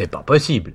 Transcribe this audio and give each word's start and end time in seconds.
C'est 0.00 0.10
pas 0.10 0.22
possible. 0.22 0.72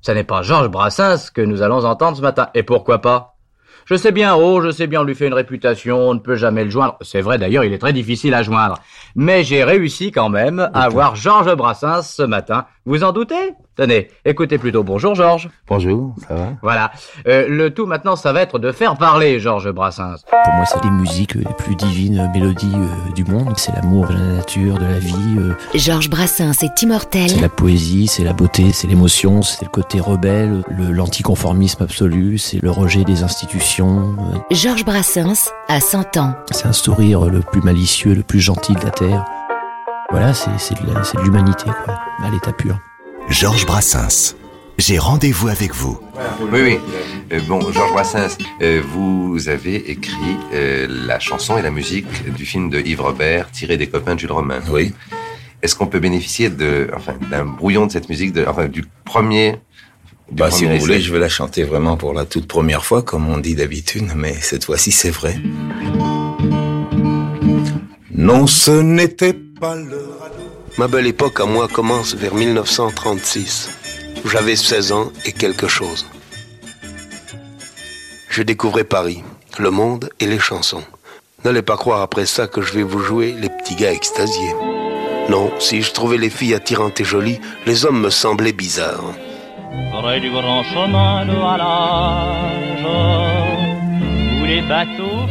Ce 0.00 0.10
n'est 0.10 0.24
pas 0.24 0.42
Georges 0.42 0.66
Brassens 0.66 1.30
que 1.32 1.40
nous 1.40 1.62
allons 1.62 1.84
entendre 1.84 2.16
ce 2.16 2.22
matin. 2.22 2.48
Et 2.54 2.64
pourquoi 2.64 3.00
pas? 3.00 3.36
Je 3.84 3.94
sais 3.94 4.10
bien, 4.10 4.34
oh, 4.34 4.60
je 4.60 4.72
sais 4.72 4.88
bien, 4.88 5.02
on 5.02 5.04
lui 5.04 5.14
fait 5.14 5.28
une 5.28 5.34
réputation, 5.34 5.96
on 6.08 6.14
ne 6.14 6.18
peut 6.18 6.34
jamais 6.34 6.64
le 6.64 6.70
joindre. 6.70 6.96
C'est 7.00 7.20
vrai 7.20 7.38
d'ailleurs, 7.38 7.62
il 7.62 7.72
est 7.72 7.78
très 7.78 7.92
difficile 7.92 8.34
à 8.34 8.42
joindre. 8.42 8.80
Mais 9.14 9.44
j'ai 9.44 9.62
réussi 9.62 10.10
quand 10.10 10.28
même 10.28 10.58
à 10.74 10.82
avoir 10.82 11.14
Georges 11.14 11.54
Brassens 11.54 12.02
ce 12.02 12.24
matin. 12.24 12.66
Vous 12.86 13.02
en 13.02 13.12
doutez? 13.12 13.54
Tenez, 13.76 14.08
écoutez 14.26 14.58
plutôt. 14.58 14.84
Bonjour 14.84 15.14
Georges. 15.14 15.48
Bonjour, 15.68 16.14
ça 16.28 16.34
va? 16.34 16.48
Voilà. 16.62 16.92
Euh, 17.26 17.46
le 17.48 17.72
tout 17.72 17.86
maintenant, 17.86 18.14
ça 18.14 18.34
va 18.34 18.42
être 18.42 18.58
de 18.58 18.72
faire 18.72 18.96
parler 18.98 19.40
Georges 19.40 19.72
Brassens. 19.72 20.16
Pour 20.44 20.52
moi, 20.54 20.66
c'est 20.66 20.84
les 20.84 20.90
musiques 20.90 21.34
les 21.34 21.46
plus 21.56 21.74
divines 21.76 22.30
mélodies 22.34 22.70
euh, 22.74 23.12
du 23.14 23.24
monde. 23.24 23.54
C'est 23.56 23.72
l'amour 23.74 24.06
de 24.08 24.12
la 24.12 24.34
nature, 24.36 24.78
de 24.78 24.84
la 24.84 24.98
vie. 24.98 25.14
euh, 25.38 25.54
Georges 25.74 26.10
Brassens 26.10 26.62
est 26.62 26.82
immortel. 26.82 27.30
C'est 27.30 27.40
la 27.40 27.48
poésie, 27.48 28.06
c'est 28.06 28.22
la 28.22 28.34
beauté, 28.34 28.70
c'est 28.72 28.86
l'émotion, 28.86 29.40
c'est 29.40 29.64
le 29.64 29.70
côté 29.70 29.98
rebelle, 29.98 30.62
le- 30.68 30.92
l'anticonformisme 30.92 31.82
absolu, 31.84 32.36
c'est 32.36 32.62
le 32.62 32.70
rejet 32.70 33.04
des 33.04 33.22
institutions. 33.22 34.14
euh, 34.34 34.38
Georges 34.50 34.84
Brassens 34.84 35.50
a 35.68 35.80
100 35.80 36.18
ans. 36.18 36.34
C'est 36.50 36.66
un 36.66 36.72
sourire 36.74 37.24
le 37.24 37.40
plus 37.40 37.62
malicieux, 37.62 38.12
le 38.14 38.22
plus 38.22 38.40
gentil 38.40 38.74
de 38.74 38.84
la 38.84 38.90
Terre. 38.90 39.24
Voilà, 40.14 40.32
c'est 40.32 40.48
c'est 40.58 40.76
de 40.76 41.24
l'humanité, 41.24 41.64
quoi, 41.84 41.98
à 42.22 42.30
l'état 42.30 42.52
pur. 42.52 42.78
Georges 43.28 43.66
Brassens. 43.66 44.36
J'ai 44.78 44.96
rendez-vous 44.96 45.48
avec 45.48 45.74
vous. 45.74 45.98
Oui, 46.52 46.60
oui. 46.62 46.78
Euh, 47.32 47.40
bon, 47.48 47.60
Georges 47.72 47.90
Brassens, 47.90 48.38
euh, 48.62 48.80
vous 48.92 49.48
avez 49.48 49.90
écrit 49.90 50.36
euh, 50.52 50.86
la 50.88 51.18
chanson 51.18 51.58
et 51.58 51.62
la 51.62 51.72
musique 51.72 52.32
du 52.32 52.46
film 52.46 52.70
de 52.70 52.78
Yves 52.78 53.00
Robert, 53.00 53.50
tiré 53.50 53.76
des 53.76 53.88
copains 53.88 54.14
de 54.14 54.20
Jules 54.20 54.30
Romain. 54.30 54.60
Oui. 54.70 54.94
Est-ce 55.62 55.74
qu'on 55.74 55.88
peut 55.88 55.98
bénéficier 55.98 56.48
de, 56.48 56.88
enfin, 56.94 57.14
d'un 57.28 57.44
brouillon 57.44 57.86
de 57.86 57.90
cette 57.90 58.08
musique, 58.08 58.32
de, 58.32 58.44
enfin, 58.46 58.68
du 58.68 58.84
premier. 59.04 59.56
Du 60.30 60.36
Bah, 60.36 60.52
si 60.52 60.64
vous 60.64 60.78
voulez, 60.78 61.00
je 61.00 61.12
vais 61.12 61.18
la 61.18 61.28
chanter 61.28 61.64
vraiment 61.64 61.96
pour 61.96 62.14
la 62.14 62.24
toute 62.24 62.46
première 62.46 62.84
fois, 62.84 63.02
comme 63.02 63.28
on 63.28 63.38
dit 63.38 63.56
d'habitude, 63.56 64.06
mais 64.14 64.34
cette 64.34 64.64
fois-ci, 64.64 64.92
c'est 64.92 65.10
vrai. 65.10 65.36
Non, 68.12 68.46
ce 68.46 68.70
n'était 68.70 69.34
Ma 70.78 70.88
belle 70.88 71.06
époque 71.06 71.40
à 71.40 71.44
moi 71.44 71.68
commence 71.68 72.14
vers 72.14 72.34
1936. 72.34 73.70
J'avais 74.24 74.56
16 74.56 74.92
ans 74.92 75.12
et 75.26 75.32
quelque 75.32 75.68
chose. 75.68 76.06
Je 78.28 78.42
découvrais 78.42 78.84
Paris, 78.84 79.22
le 79.58 79.70
monde 79.70 80.10
et 80.18 80.26
les 80.26 80.38
chansons. 80.38 80.82
N'allez 81.44 81.62
pas 81.62 81.76
croire 81.76 82.00
après 82.00 82.26
ça 82.26 82.46
que 82.46 82.62
je 82.62 82.72
vais 82.72 82.82
vous 82.82 83.00
jouer 83.00 83.34
les 83.38 83.48
petits 83.48 83.76
gars 83.76 83.92
extasiés. 83.92 84.54
Non, 85.28 85.52
si 85.58 85.82
je 85.82 85.92
trouvais 85.92 86.18
les 86.18 86.30
filles 86.30 86.54
attirantes 86.54 87.00
et 87.00 87.04
jolies, 87.04 87.40
les 87.66 87.86
hommes 87.86 88.00
me 88.00 88.10
semblaient 88.10 88.52
bizarres. 88.52 89.14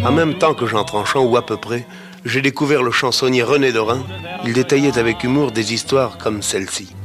En 0.03 0.11
même 0.11 0.35
temps 0.37 0.53
que 0.53 0.67
Jean 0.67 0.83
Tranchant, 0.83 1.23
ou 1.23 1.37
à 1.37 1.45
peu 1.45 1.57
près, 1.57 1.85
j'ai 2.23 2.41
découvert 2.41 2.83
le 2.83 2.91
chansonnier 2.91 3.43
René 3.43 3.71
Dorin. 3.71 4.03
Il 4.45 4.53
détaillait 4.53 4.97
avec 4.97 5.23
humour 5.23 5.51
des 5.51 5.73
histoires 5.73 6.17
comme 6.17 6.41
celle-ci. 6.41 6.95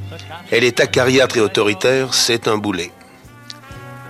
Elle 0.51 0.65
est 0.65 0.81
acariâtre 0.81 1.39
et 1.39 1.41
autoritaire, 1.41 2.15
c'est 2.15 2.49
un 2.49 2.59
boulet. 2.59 2.93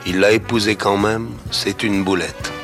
Il 0.06 0.20
l'a 0.20 0.32
épousée 0.32 0.76
quand 0.76 0.96
même, 0.96 1.28
c'est 1.50 1.82
une 1.82 2.02
boulette. 2.04 2.57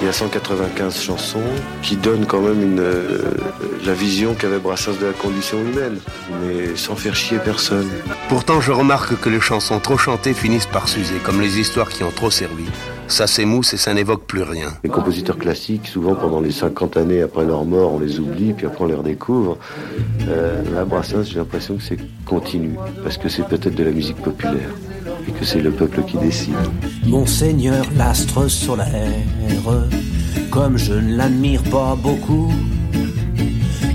Il 0.00 0.06
y 0.06 0.08
a 0.08 0.12
195 0.12 1.00
chansons 1.00 1.42
qui 1.82 1.96
donnent 1.96 2.24
quand 2.24 2.40
même 2.40 2.62
une, 2.62 2.78
euh, 2.78 3.18
la 3.84 3.94
vision 3.94 4.34
qu'avait 4.34 4.60
Brassens 4.60 4.92
de 5.00 5.06
la 5.06 5.12
condition 5.12 5.58
humaine, 5.58 5.98
mais 6.40 6.76
sans 6.76 6.94
faire 6.94 7.16
chier 7.16 7.38
personne. 7.38 7.88
Pourtant, 8.28 8.60
je 8.60 8.70
remarque 8.70 9.18
que 9.20 9.28
les 9.28 9.40
chansons 9.40 9.80
trop 9.80 9.98
chantées 9.98 10.34
finissent 10.34 10.66
par 10.66 10.88
s'user, 10.88 11.16
comme 11.24 11.40
les 11.40 11.58
histoires 11.58 11.88
qui 11.88 12.04
ont 12.04 12.12
trop 12.12 12.30
servi. 12.30 12.64
Ça 13.08 13.26
s'émousse 13.26 13.72
et 13.74 13.76
ça 13.76 13.92
n'évoque 13.92 14.24
plus 14.24 14.42
rien. 14.42 14.68
Les 14.84 14.90
compositeurs 14.90 15.38
classiques, 15.38 15.88
souvent 15.88 16.14
pendant 16.14 16.40
les 16.40 16.52
50 16.52 16.96
années 16.96 17.22
après 17.22 17.44
leur 17.44 17.64
mort, 17.64 17.94
on 17.94 17.98
les 17.98 18.20
oublie, 18.20 18.52
puis 18.52 18.66
après 18.66 18.84
on 18.84 18.86
les 18.86 18.94
redécouvre. 18.94 19.58
Euh, 20.28 20.62
là, 20.74 20.84
Brassens, 20.84 21.24
j'ai 21.24 21.38
l'impression 21.38 21.76
que 21.76 21.82
c'est 21.82 21.98
continu, 22.24 22.76
parce 23.02 23.16
que 23.16 23.28
c'est 23.28 23.44
peut-être 23.48 23.74
de 23.74 23.84
la 23.84 23.90
musique 23.90 24.18
populaire, 24.22 24.70
que 25.32 25.44
c'est 25.44 25.60
le 25.60 25.70
peuple 25.70 26.02
qui 26.02 26.16
décide. 26.18 26.54
Monseigneur 27.06 27.84
l'astre 27.96 28.48
solaire, 28.48 28.86
comme 30.50 30.76
je 30.76 30.94
ne 30.94 31.16
l'admire 31.16 31.62
pas 31.64 31.96
beaucoup, 31.96 32.52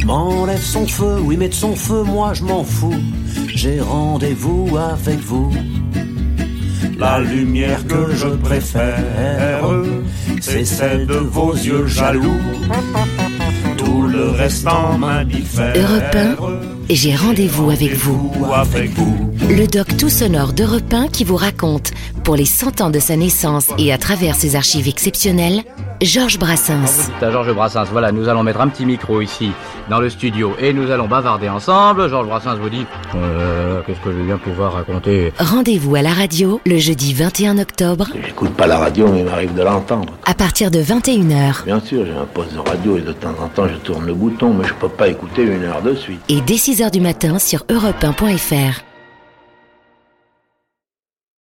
m'enlève 0.05 0.61
son 0.61 0.85
feu, 0.87 1.19
oui 1.21 1.37
mais 1.37 1.51
son 1.51 1.75
feu 1.75 2.03
moi 2.03 2.33
je 2.33 2.43
m'en 2.43 2.63
fous, 2.63 3.01
j'ai 3.47 3.79
rendez-vous 3.79 4.77
avec 4.77 5.19
vous. 5.19 5.51
La 6.97 7.19
lumière 7.19 7.85
que 7.87 8.13
je 8.13 8.27
préfère, 8.27 9.65
c'est 10.41 10.65
celle 10.65 11.05
de 11.07 11.15
vos 11.15 11.53
yeux 11.53 11.87
jaloux. 11.87 12.39
Reste 14.31 14.67
en. 14.67 14.99
Europe 14.99 16.15
1, 16.15 16.35
j'ai 16.89 17.15
rendez-vous 17.15 17.69
avec 17.69 17.93
vous. 17.93 18.31
Avec 18.53 18.91
vous. 18.91 19.31
Le 19.49 19.67
doc 19.67 19.97
tout 19.97 20.09
sonore 20.09 20.53
d'Europe 20.53 20.93
1 20.93 21.07
qui 21.07 21.23
vous 21.23 21.35
raconte, 21.35 21.91
pour 22.23 22.35
les 22.35 22.45
100 22.45 22.81
ans 22.81 22.89
de 22.89 22.99
sa 22.99 23.15
naissance 23.17 23.67
et 23.77 23.91
à 23.91 23.97
travers 23.97 24.35
ses 24.35 24.55
archives 24.55 24.87
exceptionnelles, 24.87 25.63
Georges 26.01 26.39
Brassens. 26.39 27.09
C'est 27.19 27.25
à 27.25 27.31
Georges 27.31 27.53
Brassens. 27.53 27.85
Voilà, 27.91 28.11
nous 28.11 28.29
allons 28.29 28.43
mettre 28.43 28.61
un 28.61 28.69
petit 28.69 28.85
micro 28.85 29.21
ici 29.21 29.51
dans 29.89 29.99
le 29.99 30.09
studio 30.09 30.53
et 30.59 30.73
nous 30.73 30.91
allons 30.91 31.07
bavarder 31.07 31.49
ensemble. 31.49 32.09
Georges 32.09 32.27
Brassens 32.27 32.55
vous 32.55 32.69
dit 32.69 32.85
euh, 33.15 33.81
Qu'est-ce 33.85 33.99
que 33.99 34.11
je 34.11 34.17
vais 34.17 34.23
bien 34.23 34.37
pouvoir 34.37 34.73
raconter 34.73 35.33
Rendez-vous 35.39 35.95
à 35.95 36.01
la 36.01 36.13
radio 36.13 36.61
le 36.65 36.77
jeudi 36.77 37.13
21 37.13 37.57
octobre 37.59 38.07
J'écoute 38.25 38.53
pas 38.53 38.67
la 38.67 38.77
radio, 38.77 39.07
mais 39.11 39.19
il 39.19 39.25
m'arrive 39.25 39.53
de 39.53 39.61
l'entendre. 39.63 40.13
à 40.25 40.33
partir 40.33 40.71
de 40.71 40.79
21h 40.81 41.65
Bien 41.65 41.79
sûr, 41.79 42.05
j'ai 42.05 42.11
un 42.13 42.25
poste 42.25 42.53
de 42.53 42.59
radio 42.59 42.97
et 42.97 43.01
de 43.01 43.11
temps 43.13 43.35
en 43.41 43.47
temps, 43.47 43.67
je 43.67 43.75
tourne 43.75 44.05
le 44.05 44.13
bouton, 44.13 44.53
mais 44.53 44.67
je 44.67 44.73
peux 44.73 44.89
pas 44.89 45.07
écouter 45.07 45.43
une 45.43 45.63
heure 45.63 45.81
de 45.81 45.95
suite. 45.95 46.21
et 46.29 46.41
dès 46.41 46.55
6h 46.55 46.91
du 46.91 47.01
matin 47.01 47.39
sur 47.39 47.61
europe1.fr. 47.65 48.92